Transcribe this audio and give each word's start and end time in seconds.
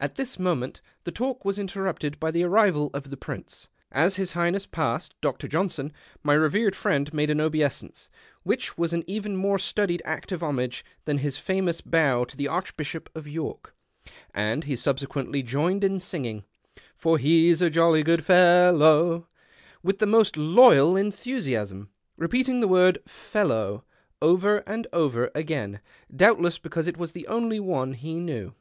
At 0.00 0.14
this 0.14 0.38
moment 0.38 0.80
the 1.04 1.12
talk 1.12 1.44
was 1.44 1.58
interrupted 1.58 2.18
by 2.18 2.30
the 2.30 2.44
arrival 2.44 2.88
of 2.94 3.10
the 3.10 3.16
Prince. 3.18 3.68
As 3.92 4.16
His 4.16 4.32
Highness 4.32 4.64
passed 4.64 5.14
Dr. 5.20 5.46
Johnson, 5.48 5.92
my 6.22 6.32
revered 6.32 6.74
friend 6.74 7.12
made 7.12 7.28
an 7.28 7.42
obeisance 7.42 8.08
which 8.42 8.78
was 8.78 8.94
an 8.94 9.04
even 9.06 9.36
more 9.36 9.58
studied 9.58 10.00
act 10.06 10.32
of 10.32 10.42
homage 10.42 10.82
than 11.04 11.18
his 11.18 11.36
famous 11.36 11.82
bow 11.82 12.24
to 12.24 12.38
the 12.38 12.46
Arehbislio]) 12.46 13.08
of 13.14 13.28
York; 13.28 13.74
and 14.32 14.64
he 14.64 14.76
subsequently 14.76 15.42
joined 15.42 15.84
in 15.84 16.00
singing" 16.00 16.44
For 16.96 17.18
he's 17.18 17.60
a 17.60 17.68
jolly 17.68 18.02
good 18.02 18.24
fellow" 18.24 19.28
with 19.82 19.98
the 19.98 20.06
most 20.06 20.38
loyal 20.38 20.96
enthusiasm, 20.96 21.90
relocating 22.18 22.62
the 22.62 22.66
word" 22.68 22.96
fe 23.06 23.40
ellow" 23.40 23.84
over 24.22 24.62
and 24.66 24.86
over 24.94 25.30
again, 25.34 25.80
doubtless 26.10 26.58
because 26.58 26.86
it 26.86 26.96
was 26.96 27.12
the 27.12 27.26
only 27.26 27.60
one 27.60 27.92
he 27.92 28.14
knew. 28.14 28.54